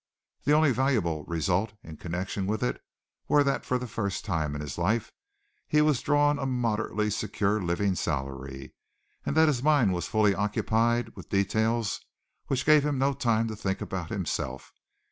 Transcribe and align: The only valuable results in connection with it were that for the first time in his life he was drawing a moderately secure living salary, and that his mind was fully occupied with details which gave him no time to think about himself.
The 0.45 0.53
only 0.53 0.71
valuable 0.71 1.23
results 1.25 1.73
in 1.83 1.97
connection 1.97 2.47
with 2.47 2.63
it 2.63 2.81
were 3.27 3.43
that 3.43 3.63
for 3.63 3.77
the 3.77 3.85
first 3.85 4.25
time 4.25 4.55
in 4.55 4.61
his 4.61 4.79
life 4.79 5.11
he 5.67 5.79
was 5.79 6.01
drawing 6.01 6.39
a 6.39 6.47
moderately 6.47 7.11
secure 7.11 7.61
living 7.61 7.93
salary, 7.93 8.73
and 9.27 9.37
that 9.37 9.47
his 9.47 9.61
mind 9.61 9.93
was 9.93 10.07
fully 10.07 10.33
occupied 10.33 11.09
with 11.15 11.29
details 11.29 12.01
which 12.47 12.65
gave 12.65 12.83
him 12.83 12.97
no 12.97 13.13
time 13.13 13.47
to 13.49 13.55
think 13.55 13.79
about 13.79 14.09
himself. 14.09 14.73